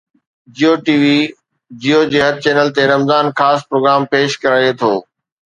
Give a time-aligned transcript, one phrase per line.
[0.59, 1.17] جيو ٽي وي
[1.83, 4.91] جيو جي هر چينل تي رمضان خاص پروگرام پيش ڪري ٿو